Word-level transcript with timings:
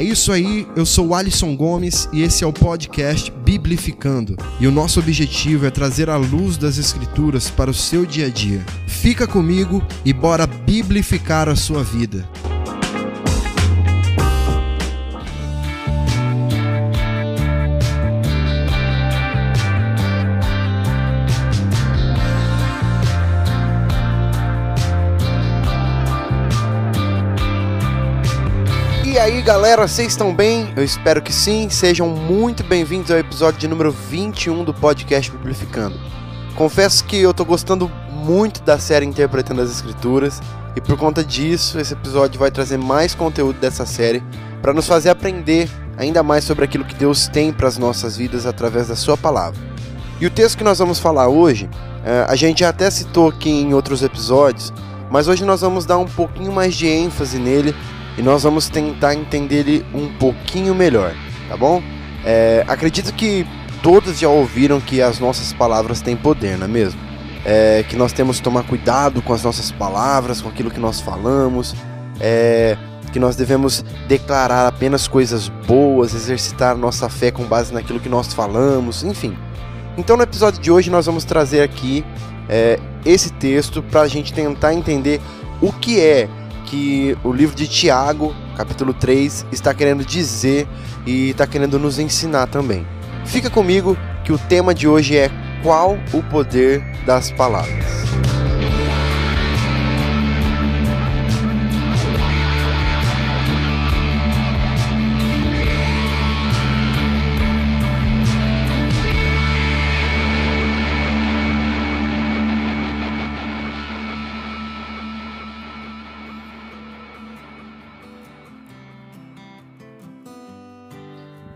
É 0.00 0.02
isso 0.02 0.32
aí, 0.32 0.66
eu 0.74 0.86
sou 0.86 1.08
o 1.08 1.14
Alisson 1.14 1.54
Gomes 1.54 2.08
e 2.10 2.22
esse 2.22 2.42
é 2.42 2.46
o 2.46 2.54
podcast 2.54 3.30
Biblificando. 3.44 4.34
E 4.58 4.66
o 4.66 4.70
nosso 4.72 4.98
objetivo 4.98 5.66
é 5.66 5.70
trazer 5.70 6.08
a 6.08 6.16
luz 6.16 6.56
das 6.56 6.78
Escrituras 6.78 7.50
para 7.50 7.70
o 7.70 7.74
seu 7.74 8.06
dia 8.06 8.28
a 8.28 8.30
dia. 8.30 8.64
Fica 8.86 9.26
comigo 9.26 9.86
e 10.02 10.14
bora 10.14 10.46
biblificar 10.46 11.50
a 11.50 11.54
sua 11.54 11.84
vida. 11.84 12.26
Aí 29.40 29.46
galera, 29.46 29.88
vocês 29.88 30.08
estão 30.08 30.34
bem? 30.34 30.70
Eu 30.76 30.84
espero 30.84 31.22
que 31.22 31.32
sim. 31.32 31.70
Sejam 31.70 32.06
muito 32.08 32.62
bem-vindos 32.62 33.10
ao 33.10 33.16
episódio 33.16 33.58
de 33.58 33.66
número 33.66 33.90
21 33.90 34.64
do 34.64 34.74
podcast 34.74 35.30
Biblificando. 35.30 35.98
Confesso 36.54 37.02
que 37.04 37.16
eu 37.16 37.32
tô 37.32 37.42
gostando 37.42 37.90
muito 38.12 38.60
da 38.60 38.78
série 38.78 39.06
Interpretando 39.06 39.62
as 39.62 39.70
Escrituras 39.70 40.42
e 40.76 40.80
por 40.80 40.98
conta 40.98 41.24
disso, 41.24 41.80
esse 41.80 41.94
episódio 41.94 42.38
vai 42.38 42.50
trazer 42.50 42.76
mais 42.76 43.14
conteúdo 43.14 43.58
dessa 43.58 43.86
série 43.86 44.22
para 44.60 44.74
nos 44.74 44.86
fazer 44.86 45.08
aprender 45.08 45.70
ainda 45.96 46.22
mais 46.22 46.44
sobre 46.44 46.66
aquilo 46.66 46.84
que 46.84 46.94
Deus 46.94 47.26
tem 47.26 47.50
para 47.50 47.66
as 47.66 47.78
nossas 47.78 48.18
vidas 48.18 48.44
através 48.44 48.88
da 48.88 48.96
Sua 48.96 49.16
palavra. 49.16 49.58
E 50.20 50.26
o 50.26 50.30
texto 50.30 50.58
que 50.58 50.64
nós 50.64 50.78
vamos 50.78 50.98
falar 50.98 51.28
hoje, 51.28 51.66
eh, 52.04 52.26
a 52.28 52.36
gente 52.36 52.60
já 52.60 52.68
até 52.68 52.90
citou 52.90 53.30
aqui 53.30 53.48
em 53.48 53.72
outros 53.72 54.02
episódios, 54.02 54.70
mas 55.10 55.28
hoje 55.28 55.46
nós 55.46 55.62
vamos 55.62 55.86
dar 55.86 55.96
um 55.96 56.06
pouquinho 56.06 56.52
mais 56.52 56.74
de 56.74 56.86
ênfase 56.86 57.38
nele 57.38 57.74
e 58.16 58.22
nós 58.22 58.42
vamos 58.42 58.68
tentar 58.68 59.14
entender 59.14 59.60
ele 59.60 59.86
um 59.94 60.08
pouquinho 60.08 60.74
melhor, 60.74 61.14
tá 61.48 61.56
bom? 61.56 61.82
É, 62.24 62.64
acredito 62.68 63.12
que 63.14 63.46
todos 63.82 64.18
já 64.18 64.28
ouviram 64.28 64.80
que 64.80 65.00
as 65.00 65.18
nossas 65.18 65.52
palavras 65.52 66.00
têm 66.00 66.16
poder, 66.16 66.58
não 66.58 66.66
é 66.66 66.68
mesmo? 66.68 67.00
É, 67.44 67.84
que 67.88 67.96
nós 67.96 68.12
temos 68.12 68.36
que 68.36 68.42
tomar 68.42 68.64
cuidado 68.64 69.22
com 69.22 69.32
as 69.32 69.42
nossas 69.42 69.72
palavras, 69.72 70.42
com 70.42 70.48
aquilo 70.48 70.70
que 70.70 70.80
nós 70.80 71.00
falamos, 71.00 71.74
é, 72.20 72.76
que 73.12 73.18
nós 73.18 73.34
devemos 73.34 73.84
declarar 74.06 74.66
apenas 74.66 75.08
coisas 75.08 75.48
boas, 75.66 76.14
exercitar 76.14 76.76
nossa 76.76 77.08
fé 77.08 77.30
com 77.30 77.44
base 77.44 77.72
naquilo 77.72 77.98
que 77.98 78.08
nós 78.08 78.32
falamos, 78.34 79.02
enfim. 79.02 79.36
Então 79.96 80.16
no 80.16 80.22
episódio 80.22 80.60
de 80.60 80.70
hoje 80.70 80.90
nós 80.90 81.06
vamos 81.06 81.24
trazer 81.24 81.62
aqui 81.62 82.04
é, 82.48 82.78
esse 83.04 83.32
texto 83.32 83.82
para 83.82 84.02
a 84.02 84.08
gente 84.08 84.32
tentar 84.32 84.74
entender 84.74 85.20
o 85.60 85.72
que 85.72 86.00
é 86.00 86.28
que 86.70 87.18
o 87.24 87.32
livro 87.32 87.56
de 87.56 87.66
Tiago, 87.66 88.32
capítulo 88.56 88.94
3, 88.94 89.46
está 89.50 89.74
querendo 89.74 90.04
dizer 90.04 90.68
e 91.04 91.30
está 91.30 91.44
querendo 91.44 91.80
nos 91.80 91.98
ensinar 91.98 92.46
também. 92.46 92.86
Fica 93.26 93.50
comigo 93.50 93.98
que 94.24 94.32
o 94.32 94.38
tema 94.38 94.72
de 94.72 94.86
hoje 94.86 95.16
é 95.16 95.30
qual 95.64 95.98
o 96.12 96.22
poder 96.22 96.80
das 97.04 97.32
palavras. 97.32 97.99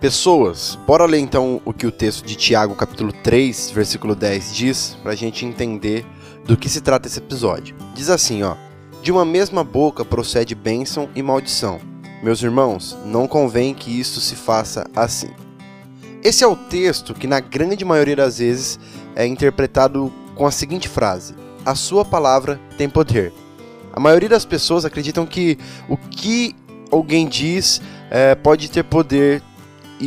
Pessoas, 0.04 0.78
bora 0.86 1.06
ler 1.06 1.20
então 1.20 1.62
o 1.64 1.72
que 1.72 1.86
o 1.86 1.90
texto 1.90 2.26
de 2.26 2.34
Tiago, 2.34 2.74
capítulo 2.74 3.10
3, 3.10 3.70
versículo 3.70 4.14
10 4.14 4.54
diz, 4.54 4.98
para 5.02 5.12
a 5.12 5.14
gente 5.14 5.46
entender 5.46 6.04
do 6.44 6.58
que 6.58 6.68
se 6.68 6.82
trata 6.82 7.08
esse 7.08 7.20
episódio. 7.20 7.74
Diz 7.94 8.10
assim, 8.10 8.42
ó: 8.42 8.54
De 9.02 9.10
uma 9.10 9.24
mesma 9.24 9.64
boca 9.64 10.04
procede 10.04 10.54
bênção 10.54 11.08
e 11.14 11.22
maldição. 11.22 11.80
Meus 12.22 12.42
irmãos, 12.42 12.94
não 13.06 13.26
convém 13.26 13.72
que 13.72 13.98
isto 13.98 14.20
se 14.20 14.34
faça 14.34 14.86
assim. 14.94 15.30
Esse 16.22 16.44
é 16.44 16.46
o 16.46 16.54
texto 16.54 17.14
que, 17.14 17.26
na 17.26 17.40
grande 17.40 17.82
maioria 17.82 18.16
das 18.16 18.36
vezes, 18.36 18.78
é 19.16 19.26
interpretado 19.26 20.12
com 20.34 20.46
a 20.46 20.50
seguinte 20.50 20.86
frase: 20.86 21.34
A 21.64 21.74
sua 21.74 22.04
palavra 22.04 22.60
tem 22.76 22.90
poder. 22.90 23.32
A 23.90 23.98
maioria 23.98 24.28
das 24.28 24.44
pessoas 24.44 24.84
acreditam 24.84 25.24
que 25.24 25.56
o 25.88 25.96
que 25.96 26.54
alguém 26.90 27.26
diz 27.26 27.80
é, 28.10 28.34
pode 28.34 28.70
ter 28.70 28.84
poder 28.84 29.42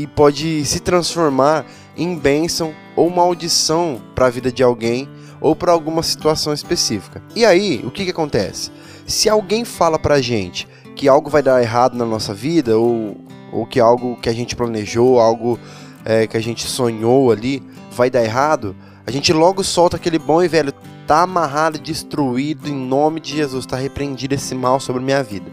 e 0.01 0.07
pode 0.07 0.63
se 0.65 0.79
transformar 0.79 1.65
em 1.95 2.15
bênção 2.15 2.73
ou 2.95 3.09
maldição 3.09 3.99
para 4.13 4.27
a 4.27 4.29
vida 4.29 4.51
de 4.51 4.61
alguém 4.61 5.09
ou 5.41 5.55
para 5.55 5.71
alguma 5.71 6.03
situação 6.03 6.53
específica. 6.53 7.21
E 7.35 7.45
aí, 7.45 7.81
o 7.83 7.89
que, 7.89 8.05
que 8.05 8.11
acontece? 8.11 8.71
Se 9.07 9.27
alguém 9.27 9.65
fala 9.65 9.97
para 9.97 10.15
a 10.15 10.21
gente 10.21 10.67
que 10.95 11.07
algo 11.07 11.29
vai 11.29 11.41
dar 11.41 11.61
errado 11.61 11.95
na 11.95 12.05
nossa 12.05 12.33
vida 12.33 12.77
ou, 12.77 13.17
ou 13.51 13.65
que 13.65 13.79
algo 13.79 14.15
que 14.17 14.29
a 14.29 14.33
gente 14.33 14.55
planejou, 14.55 15.19
algo 15.19 15.59
é, 16.05 16.27
que 16.27 16.37
a 16.37 16.41
gente 16.41 16.67
sonhou 16.67 17.31
ali 17.31 17.63
vai 17.91 18.09
dar 18.09 18.23
errado, 18.23 18.75
a 19.05 19.11
gente 19.11 19.33
logo 19.33 19.63
solta 19.63 19.97
aquele 19.97 20.19
bom 20.19 20.43
e 20.43 20.47
velho 20.47 20.73
tá 21.07 21.21
amarrado, 21.21 21.79
destruído 21.79 22.67
em 22.67 22.75
nome 22.75 23.19
de 23.19 23.35
Jesus, 23.35 23.65
tá 23.65 23.77
repreendido 23.77 24.35
esse 24.35 24.53
mal 24.53 24.79
sobre 24.79 25.01
minha 25.01 25.23
vida. 25.23 25.49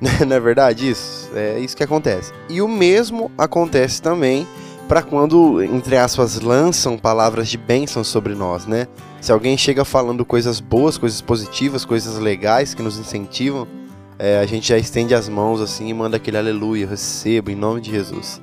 Não 0.26 0.36
é 0.36 0.40
verdade 0.40 0.88
isso? 0.88 1.30
É 1.34 1.58
isso 1.58 1.76
que 1.76 1.84
acontece. 1.84 2.32
E 2.48 2.62
o 2.62 2.68
mesmo 2.68 3.30
acontece 3.36 4.00
também 4.00 4.46
para 4.88 5.02
quando, 5.02 5.62
entre 5.62 5.96
aspas, 5.96 6.40
lançam 6.40 6.98
palavras 6.98 7.48
de 7.48 7.56
bênção 7.56 8.02
sobre 8.02 8.34
nós, 8.34 8.66
né? 8.66 8.88
Se 9.20 9.30
alguém 9.30 9.56
chega 9.56 9.84
falando 9.84 10.24
coisas 10.24 10.58
boas, 10.58 10.98
coisas 10.98 11.20
positivas, 11.20 11.84
coisas 11.84 12.18
legais 12.18 12.74
que 12.74 12.82
nos 12.82 12.98
incentivam, 12.98 13.68
é, 14.18 14.38
a 14.38 14.46
gente 14.46 14.68
já 14.68 14.78
estende 14.78 15.14
as 15.14 15.28
mãos 15.28 15.60
assim 15.60 15.88
e 15.88 15.94
manda 15.94 16.16
aquele 16.16 16.38
aleluia, 16.38 16.86
recebo 16.86 17.50
em 17.50 17.54
nome 17.54 17.80
de 17.80 17.90
Jesus. 17.90 18.40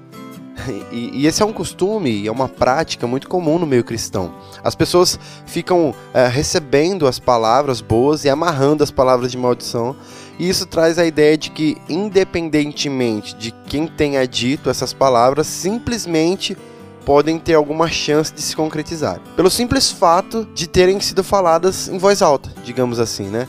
E, 0.92 1.22
e, 1.22 1.28
esse 1.28 1.42
é 1.42 1.46
um 1.46 1.54
costume, 1.54 2.26
é 2.26 2.32
uma 2.32 2.50
prática 2.50 3.06
muito 3.06 3.28
comum 3.28 3.60
no 3.60 3.66
meio 3.66 3.84
cristão. 3.84 4.34
As 4.64 4.74
pessoas 4.74 5.20
ficam 5.46 5.94
é, 6.14 6.28
recebendo 6.28 7.08
as 7.08 7.20
palavras 7.20 7.82
boas 7.82 8.26
e 8.26 8.30
amarrando 8.30 8.84
as 8.84 8.92
palavras 8.92 9.32
de 9.32 9.38
maldição 9.38 9.96
e 10.40 10.48
isso 10.48 10.66
traz 10.66 11.00
a 11.00 11.06
ideia 11.06 11.38
de 11.38 11.50
que, 11.50 11.78
independentemente 11.90 13.36
de 13.36 13.52
quem 13.68 13.88
tenha 13.88 14.28
dito 14.28 14.70
essas 14.70 14.94
palavras, 14.94 15.48
simplesmente 15.48 16.56
podem 17.04 17.40
ter 17.40 17.56
alguma 17.56 17.88
chance 17.88 18.34
de 18.34 18.42
se 18.42 18.56
concretizar. 18.56 19.20
Pelo 19.36 19.50
simples 19.50 19.90
fato 19.90 20.48
de 20.54 20.68
terem 20.68 21.00
sido 21.00 21.24
faladas 21.24 21.88
em 21.88 21.98
voz 21.98 22.22
alta, 22.22 22.52
digamos 22.64 23.00
assim, 23.00 23.28
né? 23.28 23.48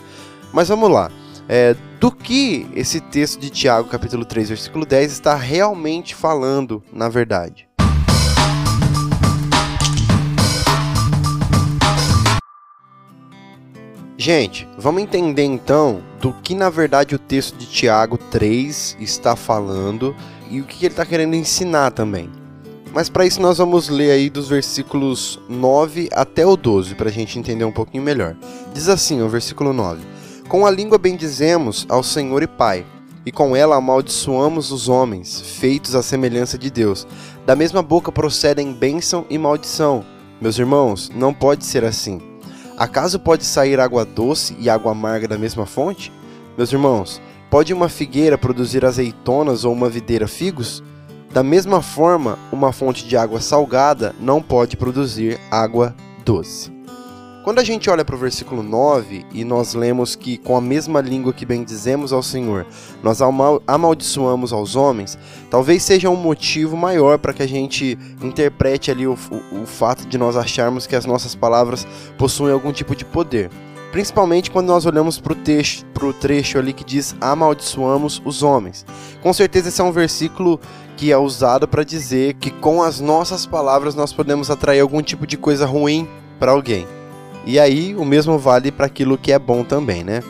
Mas 0.52 0.69
vamos 0.69 0.90
lá. 0.90 1.10
É, 1.48 1.75
do 1.98 2.12
que 2.12 2.66
esse 2.75 3.00
texto 3.00 3.41
de 3.41 3.48
Tiago, 3.48 3.88
capítulo 3.88 4.25
3, 4.25 4.50
versículo 4.50 4.84
10, 4.84 5.10
está 5.10 5.34
realmente 5.34 6.14
falando, 6.14 6.82
na 6.92 7.09
verdade? 7.09 7.66
Gente, 14.20 14.69
vamos 14.76 15.00
entender 15.00 15.44
então 15.44 16.03
do 16.20 16.32
que 16.32 16.54
na 16.54 16.69
verdade 16.69 17.14
o 17.14 17.19
texto 17.19 17.56
de 17.56 17.66
Tiago 17.66 18.19
3 18.19 18.97
está 19.00 19.34
falando 19.37 20.14
e 20.50 20.60
o 20.60 20.64
que 20.64 20.84
ele 20.84 20.92
está 20.92 21.06
querendo 21.06 21.34
ensinar 21.34 21.92
também. 21.92 22.28
Mas 22.92 23.08
para 23.08 23.25
isso 23.25 23.41
nós 23.41 23.58
vamos 23.58 23.88
ler 23.88 24.10
aí 24.10 24.28
dos 24.28 24.48
versículos 24.48 25.41
9 25.48 26.08
até 26.12 26.44
o 26.44 26.56
12 26.56 26.94
para 26.94 27.08
a 27.08 27.12
gente 27.12 27.38
entender 27.38 27.64
um 27.64 27.72
pouquinho 27.72 28.03
melhor. 28.03 28.37
Diz 28.75 28.88
assim 28.88 29.22
o 29.22 29.28
versículo 29.28 29.72
9: 29.72 30.03
Com 30.48 30.64
a 30.64 30.70
língua 30.70 30.96
bendizemos 30.96 31.84
ao 31.90 32.02
Senhor 32.02 32.43
e 32.43 32.46
Pai, 32.46 32.87
e 33.26 33.31
com 33.31 33.55
ela 33.55 33.76
amaldiçoamos 33.76 34.73
os 34.73 34.88
homens, 34.88 35.43
feitos 35.43 35.94
à 35.94 36.02
semelhança 36.02 36.56
de 36.56 36.70
Deus. 36.70 37.06
Da 37.44 37.55
mesma 37.55 37.82
boca 37.82 38.11
procedem 38.11 38.73
bênção 38.73 39.26
e 39.28 39.37
maldição. 39.37 40.02
Meus 40.40 40.58
irmãos, 40.58 41.11
não 41.14 41.34
pode 41.34 41.67
ser 41.67 41.84
assim. 41.84 42.19
Acaso 42.78 43.20
pode 43.20 43.44
sair 43.44 43.78
água 43.78 44.06
doce 44.06 44.56
e 44.58 44.70
água 44.70 44.93
amarga 44.93 45.28
da 45.28 45.37
mesma 45.37 45.67
fonte? 45.67 46.11
Meus 46.56 46.73
irmãos, 46.73 47.20
pode 47.50 47.75
uma 47.75 47.90
figueira 47.90 48.38
produzir 48.38 48.87
azeitonas 48.87 49.67
ou 49.67 49.73
uma 49.75 49.90
videira 49.90 50.26
figos? 50.26 50.82
Da 51.31 51.43
mesma 51.43 51.82
forma, 51.82 52.38
uma 52.50 52.73
fonte 52.73 53.06
de 53.06 53.19
água 53.19 53.43
salgada 53.43 54.14
não 54.19 54.40
pode 54.40 54.78
produzir 54.78 55.38
água 55.50 55.94
doce. 56.25 56.77
Quando 57.49 57.61
a 57.61 57.65
gente 57.65 57.89
olha 57.89 58.05
para 58.05 58.15
o 58.15 58.19
versículo 58.19 58.62
9 58.62 59.25
e 59.33 59.43
nós 59.43 59.73
lemos 59.73 60.15
que 60.15 60.37
com 60.37 60.55
a 60.55 60.61
mesma 60.61 61.00
língua 61.00 61.33
que 61.33 61.47
bendizemos 61.47 62.12
ao 62.12 62.23
Senhor, 62.23 62.67
nós 63.03 63.21
amaldiçoamos 63.67 64.53
aos 64.53 64.77
homens, 64.77 65.19
talvez 65.50 65.83
seja 65.83 66.11
um 66.11 66.15
motivo 66.15 66.77
maior 66.77 67.19
para 67.19 67.33
que 67.33 67.43
a 67.43 67.49
gente 67.49 67.99
interprete 68.23 68.91
ali 68.91 69.06
o, 69.06 69.17
o, 69.31 69.62
o 69.62 69.67
fato 69.67 70.06
de 70.06 70.19
nós 70.19 70.37
acharmos 70.37 70.87
que 70.87 70.95
as 70.95 71.06
nossas 71.06 71.35
palavras 71.35 71.87
possuem 72.19 72.53
algum 72.53 72.71
tipo 72.71 72.95
de 72.95 73.06
poder. 73.06 73.50
principalmente 73.93 74.50
quando 74.50 74.67
nós 74.67 74.85
olhamos 74.85 75.19
para 75.19 75.33
o 75.33 75.37
trecho, 75.37 75.87
trecho 76.21 76.59
ali 76.59 76.75
que 76.75 76.85
diz 76.85 77.17
amaldiçoamos 77.19 78.21
os 78.27 78.43
homens. 78.43 78.85
Com 79.23 79.33
certeza 79.33 79.71
esse 79.71 79.81
é 79.81 79.85
um 79.85 79.91
versículo 79.91 80.61
que 80.99 81.11
é 81.11 81.17
usado 81.17 81.67
para 81.67 81.83
dizer 81.83 82.35
que 82.35 82.50
com 82.50 82.83
as 82.83 83.00
nossas 83.00 83.47
palavras 83.47 83.95
nós 83.95 84.12
podemos 84.12 84.50
atrair 84.50 84.81
algum 84.81 85.00
tipo 85.00 85.27
de 85.27 85.39
coisa 85.39 85.65
ruim 85.65 86.06
para 86.39 86.53
alguém. 86.53 86.98
E 87.44 87.58
aí 87.58 87.94
o 87.94 88.05
mesmo 88.05 88.38
vale 88.38 88.70
para 88.70 88.87
aquilo 88.87 89.19
que 89.19 89.32
é 89.32 89.38
bom 89.38 89.64
também, 89.64 90.05
né? 90.05 90.23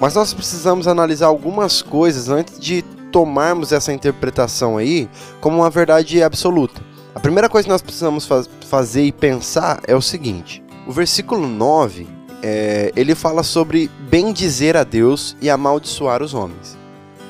Mas 0.00 0.14
nós 0.14 0.32
precisamos 0.32 0.86
analisar 0.86 1.26
algumas 1.26 1.82
coisas 1.82 2.28
antes 2.28 2.58
de 2.58 2.82
tomarmos 3.10 3.72
essa 3.72 3.92
interpretação 3.92 4.76
aí 4.76 5.08
como 5.40 5.58
uma 5.58 5.70
verdade 5.70 6.22
absoluta. 6.22 6.80
A 7.14 7.20
primeira 7.20 7.48
coisa 7.48 7.64
que 7.64 7.72
nós 7.72 7.82
precisamos 7.82 8.26
faz 8.26 8.48
fazer 8.68 9.02
e 9.04 9.12
pensar 9.12 9.80
é 9.86 9.96
o 9.96 10.02
seguinte: 10.02 10.62
o 10.86 10.92
versículo 10.92 11.48
9 11.48 12.06
é, 12.42 12.92
ele 12.94 13.14
fala 13.14 13.42
sobre 13.42 13.90
bem 14.08 14.32
dizer 14.32 14.76
a 14.76 14.84
Deus 14.84 15.36
e 15.40 15.50
amaldiçoar 15.50 16.22
os 16.22 16.34
homens. 16.34 16.76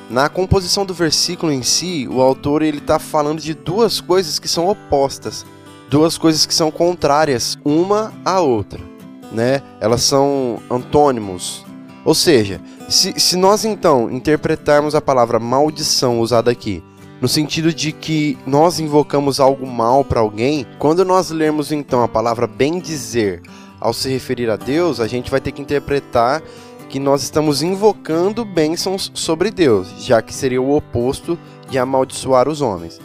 Na 0.09 0.27
composição 0.27 0.85
do 0.85 0.93
versículo 0.93 1.51
em 1.51 1.61
si, 1.61 2.07
o 2.09 2.21
autor 2.21 2.61
ele 2.61 2.79
está 2.79 2.97
falando 2.97 3.39
de 3.39 3.53
duas 3.53 4.01
coisas 4.01 4.39
que 4.39 4.47
são 4.47 4.67
opostas, 4.67 5.45
duas 5.89 6.17
coisas 6.17 6.45
que 6.45 6.53
são 6.53 6.71
contrárias 6.71 7.57
uma 7.63 8.11
à 8.25 8.39
outra, 8.39 8.79
né? 9.31 9.61
Elas 9.79 10.01
são 10.01 10.59
antônimos. 10.69 11.65
Ou 12.05 12.15
seja, 12.15 12.61
se, 12.87 13.19
se 13.19 13.35
nós 13.35 13.65
então 13.65 14.09
interpretarmos 14.09 14.95
a 14.95 15.01
palavra 15.01 15.39
maldição 15.39 16.19
usada 16.19 16.49
aqui 16.49 16.83
no 17.21 17.27
sentido 17.27 17.73
de 17.73 17.91
que 17.91 18.37
nós 18.45 18.79
invocamos 18.79 19.39
algo 19.39 19.67
mal 19.67 20.05
para 20.05 20.21
alguém, 20.21 20.65
quando 20.77 21.03
nós 21.03 21.29
lermos 21.29 21.71
então 21.71 22.01
a 22.01 22.07
palavra 22.07 22.47
bem 22.47 22.79
dizer 22.79 23.41
ao 23.79 23.93
se 23.93 24.09
referir 24.09 24.49
a 24.49 24.55
Deus, 24.55 24.99
a 24.99 25.07
gente 25.07 25.29
vai 25.29 25.41
ter 25.41 25.51
que 25.51 25.61
interpretar 25.61 26.41
que 26.89 26.99
nós 26.99 27.21
estamos 27.21 27.61
invocando 27.61 28.43
bênçãos 28.43 29.11
sobre 29.13 29.51
Deus, 29.51 29.87
já 29.99 30.21
que 30.21 30.33
seria 30.33 30.61
o 30.61 30.75
oposto 30.75 31.37
de 31.69 31.77
amaldiçoar 31.77 32.49
os 32.49 32.61
homens. 32.61 32.99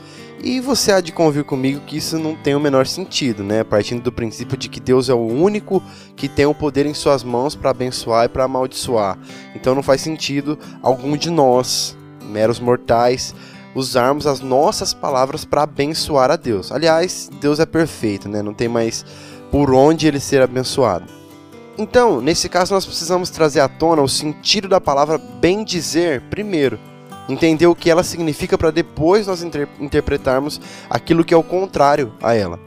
E 0.46 0.60
você 0.60 0.92
há 0.92 1.00
de 1.00 1.10
convir 1.10 1.42
comigo 1.42 1.80
que 1.86 1.96
isso 1.96 2.18
não 2.18 2.36
tem 2.36 2.54
o 2.54 2.60
menor 2.60 2.86
sentido, 2.86 3.42
né? 3.42 3.64
Partindo 3.64 4.02
do 4.02 4.12
princípio 4.12 4.58
de 4.58 4.68
que 4.68 4.78
Deus 4.78 5.08
é 5.08 5.14
o 5.14 5.26
único 5.26 5.82
que 6.14 6.28
tem 6.28 6.44
o 6.44 6.54
poder 6.54 6.84
em 6.84 6.92
suas 6.92 7.24
mãos 7.24 7.54
para 7.54 7.70
abençoar 7.70 8.26
e 8.26 8.28
para 8.28 8.44
amaldiçoar. 8.44 9.18
Então 9.54 9.74
não 9.74 9.82
faz 9.82 10.02
sentido 10.02 10.58
algum 10.82 11.16
de 11.16 11.30
nós, 11.30 11.96
meros 12.26 12.60
mortais, 12.60 13.34
usarmos 13.74 14.26
as 14.26 14.40
nossas 14.40 14.92
palavras 14.92 15.46
para 15.46 15.62
abençoar 15.62 16.30
a 16.30 16.36
Deus. 16.36 16.70
Aliás, 16.70 17.30
Deus 17.40 17.58
é 17.58 17.64
perfeito, 17.64 18.28
né? 18.28 18.42
Não 18.42 18.52
tem 18.52 18.68
mais 18.68 19.02
por 19.50 19.72
onde 19.72 20.06
ele 20.06 20.20
ser 20.20 20.42
abençoado. 20.42 21.06
Então, 21.78 22.20
nesse 22.20 22.50
caso, 22.50 22.74
nós 22.74 22.84
precisamos 22.84 23.30
trazer 23.30 23.60
à 23.60 23.68
tona 23.68 24.02
o 24.02 24.08
sentido 24.08 24.68
da 24.68 24.78
palavra 24.78 25.16
bem 25.16 25.64
dizer 25.64 26.20
primeiro. 26.28 26.78
Entender 27.28 27.66
o 27.66 27.74
que 27.74 27.90
ela 27.90 28.02
significa 28.02 28.58
para 28.58 28.70
depois 28.70 29.26
nós 29.26 29.42
inter 29.42 29.68
interpretarmos 29.80 30.60
aquilo 30.90 31.24
que 31.24 31.32
é 31.32 31.36
o 31.36 31.42
contrário 31.42 32.12
a 32.22 32.34
ela. 32.34 32.58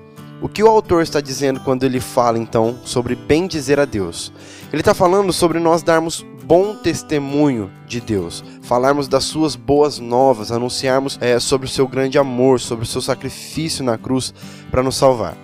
O 0.41 0.47
que 0.47 0.63
o 0.63 0.67
autor 0.67 1.01
está 1.01 1.19
dizendo 1.19 1.59
quando 1.61 1.83
ele 1.83 1.99
fala 1.99 2.37
então 2.37 2.79
sobre 2.83 3.15
bem 3.15 3.47
dizer 3.47 3.79
a 3.79 3.85
Deus? 3.85 4.31
Ele 4.71 4.81
está 4.81 4.93
falando 4.93 5.33
sobre 5.33 5.59
nós 5.59 5.81
darmos 5.81 6.25
bom 6.47 6.75
testemunho 6.75 7.69
de 7.85 7.99
Deus, 7.99 8.43
falarmos 8.61 9.07
das 9.07 9.25
suas 9.25 9.55
boas 9.55 9.99
novas, 9.99 10.51
anunciarmos 10.51 11.17
é, 11.19 11.39
sobre 11.39 11.67
o 11.67 11.69
seu 11.69 11.87
grande 11.87 12.17
amor, 12.17 12.59
sobre 12.59 12.85
o 12.85 12.87
seu 12.87 13.01
sacrifício 13.01 13.83
na 13.83 13.97
cruz 13.97 14.33
para 14.71 14.81
nos 14.81 14.95
salvar. 14.95 15.35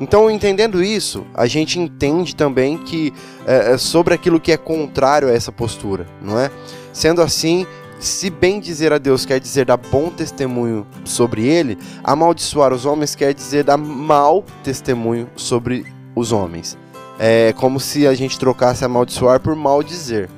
Então, 0.00 0.30
entendendo 0.30 0.82
isso, 0.82 1.26
a 1.34 1.46
gente 1.46 1.78
entende 1.78 2.36
também 2.36 2.78
que 2.78 3.12
é, 3.46 3.76
sobre 3.76 4.14
aquilo 4.14 4.40
que 4.40 4.52
é 4.52 4.56
contrário 4.56 5.28
a 5.28 5.32
essa 5.32 5.50
postura, 5.50 6.06
não 6.22 6.38
é? 6.38 6.50
Sendo 6.92 7.20
assim, 7.20 7.66
se 7.98 8.28
bem 8.30 8.60
dizer 8.60 8.92
a 8.92 8.98
Deus 8.98 9.24
quer 9.24 9.40
dizer 9.40 9.66
dar 9.66 9.76
bom 9.76 10.10
testemunho 10.10 10.86
sobre 11.04 11.46
ele, 11.46 11.78
amaldiçoar 12.04 12.72
os 12.72 12.84
homens 12.84 13.14
quer 13.14 13.32
dizer 13.32 13.64
dar 13.64 13.76
mau 13.76 14.44
testemunho 14.62 15.28
sobre 15.34 15.84
os 16.14 16.32
homens. 16.32 16.76
É 17.18 17.54
como 17.54 17.80
se 17.80 18.06
a 18.06 18.14
gente 18.14 18.38
trocasse 18.38 18.84
amaldiçoar 18.84 19.40
por 19.40 19.56
mal 19.56 19.82
dizer. 19.82 20.28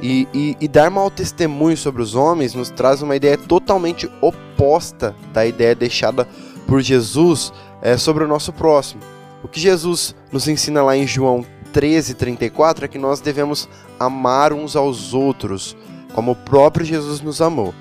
E, 0.00 0.26
e, 0.34 0.56
e, 0.60 0.66
dar 0.66 0.90
mau 0.90 1.08
testemunho 1.08 1.76
sobre 1.76 2.02
os 2.02 2.16
homens 2.16 2.54
nos 2.54 2.70
traz 2.70 3.02
uma 3.02 3.14
ideia 3.14 3.38
totalmente 3.38 4.10
oposta 4.20 5.14
da 5.32 5.46
ideia 5.46 5.76
deixada 5.76 6.26
por 6.66 6.80
Jesus 6.80 7.52
é, 7.80 7.96
sobre 7.96 8.24
o 8.24 8.28
nosso 8.28 8.52
próximo. 8.52 9.00
O 9.44 9.48
que 9.48 9.60
Jesus 9.60 10.14
nos 10.32 10.48
ensina 10.48 10.82
lá 10.82 10.96
em 10.96 11.06
João 11.06 11.44
13:34 11.72 12.84
é 12.84 12.88
que 12.88 12.98
nós 12.98 13.20
devemos 13.20 13.68
amar 13.98 14.52
uns 14.52 14.74
aos 14.74 15.14
outros, 15.14 15.76
como 16.12 16.32
o 16.32 16.36
próprio 16.36 16.84
Jesus 16.84 17.20
nos 17.20 17.40
amou. 17.40 17.74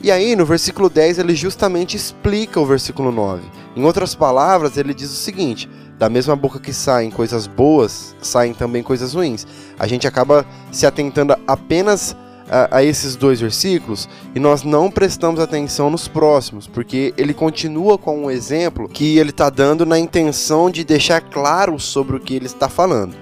E 0.00 0.12
aí, 0.12 0.36
no 0.36 0.46
versículo 0.46 0.88
10, 0.88 1.18
ele 1.18 1.34
justamente 1.34 1.96
explica 1.96 2.60
o 2.60 2.66
versículo 2.66 3.10
9. 3.10 3.42
Em 3.74 3.84
outras 3.84 4.14
palavras, 4.14 4.76
ele 4.76 4.94
diz 4.94 5.10
o 5.10 5.16
seguinte: 5.16 5.68
da 5.98 6.08
mesma 6.08 6.36
boca 6.36 6.60
que 6.60 6.72
saem 6.72 7.10
coisas 7.10 7.48
boas, 7.48 8.14
saem 8.22 8.54
também 8.54 8.82
coisas 8.82 9.14
ruins. 9.14 9.46
A 9.78 9.88
gente 9.88 10.06
acaba 10.06 10.46
se 10.70 10.86
atentando 10.86 11.36
apenas 11.46 12.16
a, 12.48 12.78
a, 12.78 12.84
esses 12.84 13.16
dois 13.16 13.40
versículos 13.40 14.08
e 14.34 14.38
nós 14.38 14.62
não 14.62 14.90
prestamos 14.90 15.40
atenção 15.40 15.90
nos 15.90 16.08
próximos, 16.08 16.66
porque 16.66 17.12
ele 17.16 17.34
continua 17.34 17.98
com 17.98 18.24
um 18.24 18.30
exemplo 18.30 18.88
que 18.88 19.18
ele 19.18 19.30
está 19.30 19.50
dando 19.50 19.84
na 19.84 19.98
intenção 19.98 20.70
de 20.70 20.84
deixar 20.84 21.20
claro 21.20 21.78
sobre 21.78 22.16
o 22.16 22.20
que 22.20 22.34
ele 22.34 22.46
está 22.46 22.68
falando. 22.68 23.14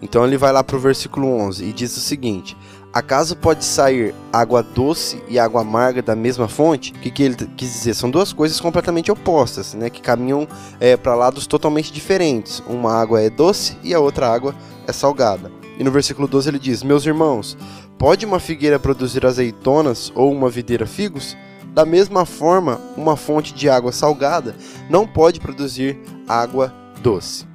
Então 0.00 0.26
ele 0.26 0.36
vai 0.36 0.52
lá 0.52 0.62
para 0.62 0.76
o 0.76 0.80
versículo 0.80 1.28
11 1.28 1.64
e 1.64 1.72
diz 1.72 1.96
o 1.96 2.00
seguinte: 2.00 2.56
Acaso 2.94 3.36
pode 3.36 3.64
sair 3.64 4.14
água 4.32 4.62
doce 4.62 5.20
e 5.28 5.38
água 5.38 5.62
amarga 5.62 6.00
da 6.00 6.14
mesma 6.14 6.46
fonte? 6.46 6.92
O 6.92 7.00
que, 7.00 7.10
que 7.10 7.22
ele 7.24 7.34
quis 7.56 7.72
dizer? 7.72 7.94
São 7.94 8.08
duas 8.08 8.32
coisas 8.32 8.60
completamente 8.60 9.10
opostas, 9.10 9.74
né? 9.74 9.90
Que 9.90 10.00
caminham 10.00 10.46
é, 10.78 10.96
para 10.96 11.16
lados 11.16 11.46
totalmente 11.46 11.92
diferentes. 11.92 12.62
Uma 12.68 12.92
água 12.92 13.20
é 13.20 13.28
doce 13.28 13.76
e 13.82 13.92
a 13.92 13.98
outra 13.98 14.32
água 14.32 14.54
é 14.86 14.92
salgada. 14.92 15.50
E 15.76 15.82
no 15.82 15.90
versículo 15.90 16.28
12 16.28 16.48
ele 16.48 16.58
diz: 16.60 16.84
Meus 16.84 17.04
irmãos, 17.04 17.58
Pode 17.98 18.26
uma 18.26 18.40
figueira 18.40 18.78
produzir 18.78 19.24
azeitonas 19.24 20.12
ou 20.14 20.32
uma 20.32 20.50
videira 20.50 20.86
figos? 20.86 21.36
Da 21.72 21.86
mesma 21.86 22.26
forma, 22.26 22.80
uma 22.96 23.16
fonte 23.16 23.54
de 23.54 23.68
água 23.68 23.92
salgada 23.92 24.54
não 24.90 25.06
pode 25.06 25.40
produzir 25.40 25.98
água 26.28 26.72
doce. 27.00 27.46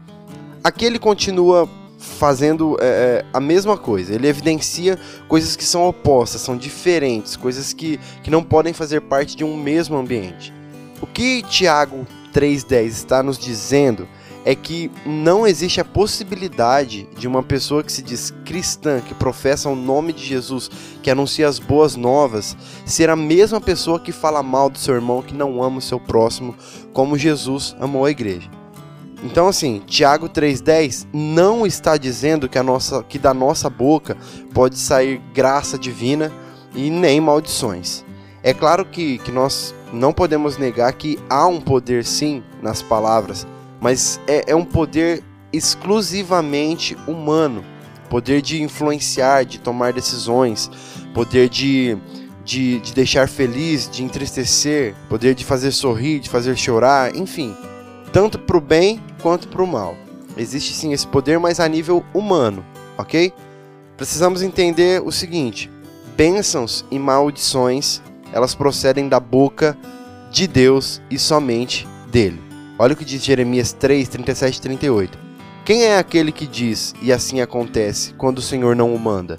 Aqui 0.64 0.86
ele 0.86 0.98
continua 0.98 1.70
fazendo 2.18 2.78
é, 2.82 2.86
é, 2.86 3.26
a 3.34 3.40
mesma 3.40 3.78
coisa. 3.78 4.14
Ele 4.14 4.28
evidencia 4.28 4.98
coisas 5.28 5.56
que 5.56 5.64
são 5.64 5.88
opostas, 5.88 6.42
são 6.42 6.58
diferentes, 6.58 7.36
coisas 7.36 7.74
que, 7.74 8.00
que 8.24 8.32
não 8.32 8.44
podem 8.44 8.74
fazer 8.74 9.02
parte 9.02 9.36
de 9.36 9.44
um 9.44 9.56
mesmo 9.56 9.96
ambiente. 9.98 10.54
O 11.02 11.08
que 11.08 11.44
Tiago 11.44 12.06
3,10 12.34 12.86
está 12.88 13.24
nos 13.24 13.38
dizendo 13.38 14.08
é 14.46 14.56
que 14.56 14.90
não 15.06 15.46
existe 15.46 15.82
a 15.82 15.86
possibilidade 15.86 17.08
de 17.18 17.28
uma 17.28 17.44
pessoa 17.44 17.84
que 17.84 17.92
se 17.92 18.02
diz 18.02 18.34
cristã, 18.46 19.02
que 19.02 19.14
professa 19.14 19.70
o 19.70 19.76
nome 19.76 20.14
de 20.14 20.26
Jesus, 20.26 20.70
que 21.04 21.12
anuncia 21.12 21.48
as 21.48 21.60
boas 21.60 21.96
novas, 21.96 22.56
ser 22.86 23.10
a 23.10 23.16
mesma 23.16 23.60
pessoa 23.60 24.00
que 24.00 24.12
fala 24.12 24.42
mal 24.42 24.70
do 24.70 24.80
seu 24.80 24.96
irmão, 24.96 25.22
que 25.22 25.34
não 25.34 25.62
ama 25.62 25.78
o 25.78 25.82
seu 25.82 26.00
próximo, 26.00 26.56
como 26.94 27.18
Jesus 27.18 27.76
amou 27.80 28.06
a 28.06 28.12
igreja. 28.12 28.59
Então 29.24 29.48
assim, 29.48 29.82
Tiago 29.86 30.30
3:10 30.30 31.08
não 31.14 31.66
está 31.66 31.98
dizendo 31.98 32.48
que 32.48 32.58
a 32.58 32.64
nossa 32.64 33.04
que 33.04 33.20
da 33.20 33.34
nossa 33.34 33.70
boca 33.70 34.18
pode 34.54 34.78
sair 34.78 35.22
graça 35.34 35.78
divina 35.78 36.32
e 36.74 36.90
nem 36.90 37.20
maldições. 37.20 38.06
É 38.42 38.54
claro 38.54 38.86
que, 38.86 39.18
que 39.20 39.32
nós 39.32 39.76
não 39.92 40.14
podemos 40.14 40.58
negar 40.58 40.94
que 40.94 41.20
há 41.30 41.46
um 41.48 41.60
poder 41.60 42.06
sim 42.06 42.42
nas 42.62 42.82
palavras, 42.82 43.46
mas 43.82 44.20
é, 44.28 44.52
é 44.52 44.56
um 44.56 44.64
poder 44.64 45.24
exclusivamente 45.52 46.96
humano 47.08 47.64
poder 48.10 48.42
de 48.42 48.62
influenciar, 48.62 49.46
de 49.46 49.60
tomar 49.60 49.94
decisões, 49.94 50.70
poder 51.14 51.48
de, 51.48 51.96
de, 52.44 52.80
de, 52.80 52.94
deixar 52.94 53.30
feliz, 53.30 53.90
de 53.90 54.04
entristecer, 54.04 54.96
poder 55.08 55.36
de 55.36 55.46
fazer 55.46 55.72
sorrir, 55.72 56.20
de 56.20 56.30
fazer 56.30 56.58
chorar, 56.58 57.16
enfim, 57.16 57.56
tanto 58.12 58.40
para 58.40 58.58
o 58.58 58.62
bem 58.62 59.00
quanto 59.22 59.48
para 59.48 59.64
o 59.64 59.68
mal. 59.68 59.96
Existe 60.38 60.74
sim 60.74 60.94
esse 60.94 61.06
poder, 61.06 61.40
mas 61.40 61.60
a 61.60 61.68
nível 61.68 62.04
humano, 62.14 62.66
ok? 62.98 63.34
Precisamos 63.98 64.42
entender 64.42 65.02
o 65.04 65.12
seguinte: 65.12 65.70
bênçãos 66.16 66.86
e 66.90 66.98
maldições 66.98 68.02
elas 68.32 68.54
procedem 68.56 69.10
da 69.10 69.20
boca 69.20 69.78
de 70.32 70.48
Deus 70.48 71.02
e 71.10 71.18
somente 71.18 71.88
dele. 72.12 72.40
Olha 72.78 72.94
o 72.94 72.96
que 72.96 73.06
diz 73.06 73.24
Jeremias 73.24 73.74
3, 73.74 74.08
37 74.08 74.58
e 74.58 74.62
38. 74.62 75.18
Quem 75.66 75.84
é 75.84 75.98
aquele 75.98 76.32
que 76.32 76.48
diz, 76.48 76.94
e 77.02 77.12
assim 77.12 77.42
acontece, 77.42 78.14
quando 78.14 78.40
o 78.40 78.42
Senhor 78.42 78.76
não 78.76 78.94
o 78.94 79.00
manda? 79.00 79.38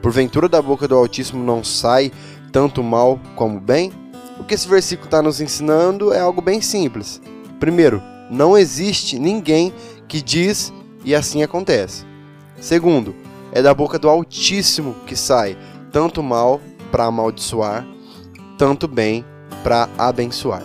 Porventura 0.00 0.48
da 0.48 0.62
boca 0.62 0.86
do 0.86 0.94
Altíssimo 0.94 1.42
não 1.42 1.64
sai 1.64 2.12
tanto 2.52 2.82
mal 2.82 3.18
como 3.34 3.60
bem? 3.60 3.92
O 4.38 4.44
que 4.44 4.54
esse 4.54 4.68
versículo 4.68 5.06
está 5.06 5.20
nos 5.20 5.40
ensinando 5.40 6.12
é 6.12 6.20
algo 6.20 6.40
bem 6.40 6.60
simples. 6.60 7.20
Primeiro, 7.58 8.02
não 8.30 8.56
existe 8.56 9.18
ninguém 9.18 9.72
que 10.08 10.20
diz 10.20 10.72
e 11.04 11.14
assim 11.14 11.42
acontece. 11.42 12.04
Segundo, 12.60 13.14
é 13.52 13.62
da 13.62 13.72
boca 13.72 13.98
do 13.98 14.08
Altíssimo 14.08 14.94
que 15.06 15.16
sai 15.16 15.56
tanto 15.92 16.22
mal 16.22 16.60
para 16.90 17.04
amaldiçoar, 17.04 17.86
tanto 18.58 18.88
bem 18.88 19.24
para 19.62 19.88
abençoar. 19.98 20.62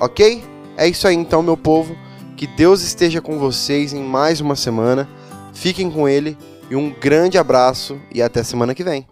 Ok? 0.00 0.42
É 0.76 0.86
isso 0.86 1.06
aí 1.08 1.14
então, 1.14 1.42
meu 1.42 1.56
povo. 1.56 1.96
Que 2.36 2.46
Deus 2.46 2.82
esteja 2.82 3.20
com 3.20 3.38
vocês 3.38 3.92
em 3.92 4.02
mais 4.02 4.40
uma 4.40 4.54
semana. 4.54 5.08
Fiquem 5.52 5.90
com 5.90 6.08
Ele 6.08 6.36
e 6.70 6.76
um 6.76 6.90
grande 6.90 7.36
abraço 7.36 7.98
e 8.14 8.22
até 8.22 8.44
semana 8.44 8.74
que 8.74 8.84
vem. 8.84 9.06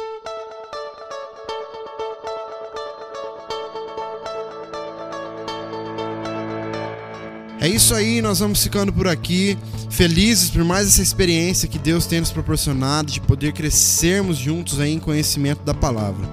É 7.59 7.67
isso 7.67 7.95
aí, 7.95 8.21
nós 8.21 8.41
vamos 8.41 8.63
ficando 8.63 8.93
por 8.93 9.09
aqui, 9.09 9.57
felizes 9.89 10.51
por 10.51 10.63
mais 10.63 10.87
essa 10.87 11.03
experiência 11.03 11.67
que 11.67 11.79
Deus 11.79 12.05
tem 12.05 12.21
nos 12.21 12.31
proporcionado 12.31 13.11
de 13.11 13.21
poder 13.21 13.53
crescermos 13.53 14.37
juntos 14.37 14.79
aí 14.79 14.93
em 14.93 14.99
conhecimento 14.99 15.63
da 15.63 15.73
palavra. 15.73 16.27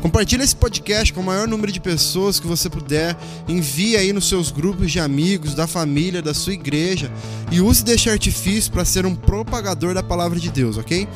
Compartilhe 0.00 0.42
esse 0.42 0.56
podcast 0.56 1.12
com 1.12 1.20
o 1.20 1.24
maior 1.24 1.46
número 1.46 1.70
de 1.70 1.78
pessoas 1.78 2.40
que 2.40 2.46
você 2.46 2.70
puder, 2.70 3.14
envie 3.46 3.98
aí 3.98 4.14
nos 4.14 4.26
seus 4.26 4.50
grupos 4.50 4.90
de 4.90 4.98
amigos, 4.98 5.54
da 5.54 5.66
família, 5.66 6.22
da 6.22 6.32
sua 6.32 6.54
igreja 6.54 7.12
e 7.52 7.60
use 7.60 7.84
deste 7.84 8.08
artifício 8.08 8.72
para 8.72 8.86
ser 8.86 9.04
um 9.04 9.14
propagador 9.14 9.92
da 9.92 10.02
palavra 10.02 10.40
de 10.40 10.50
Deus, 10.50 10.78
ok? 10.78 11.06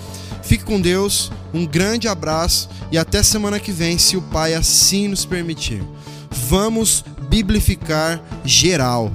Fique 0.42 0.64
com 0.64 0.78
Deus, 0.78 1.32
um 1.54 1.64
grande 1.64 2.06
abraço 2.06 2.68
e 2.92 2.98
até 2.98 3.22
semana 3.22 3.58
que 3.58 3.72
vem, 3.72 3.96
se 3.96 4.18
o 4.18 4.22
Pai 4.22 4.52
assim 4.52 5.08
nos 5.08 5.24
permitir. 5.24 5.82
Vamos 6.30 7.02
biblificar 7.30 8.22
geral. 8.44 9.10